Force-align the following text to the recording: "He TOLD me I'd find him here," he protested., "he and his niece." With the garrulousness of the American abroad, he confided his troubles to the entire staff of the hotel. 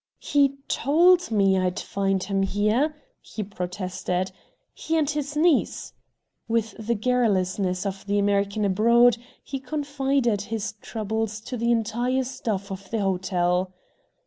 "He 0.17 0.57
TOLD 0.67 1.29
me 1.29 1.59
I'd 1.59 1.79
find 1.79 2.23
him 2.23 2.41
here," 2.41 2.95
he 3.21 3.43
protested., 3.43 4.31
"he 4.73 4.97
and 4.97 5.07
his 5.07 5.37
niece." 5.37 5.93
With 6.47 6.71
the 6.83 6.95
garrulousness 6.95 7.85
of 7.85 8.07
the 8.07 8.17
American 8.17 8.65
abroad, 8.65 9.17
he 9.43 9.59
confided 9.59 10.41
his 10.41 10.73
troubles 10.81 11.39
to 11.41 11.55
the 11.55 11.71
entire 11.71 12.23
staff 12.23 12.71
of 12.71 12.89
the 12.89 12.99
hotel. 13.01 13.75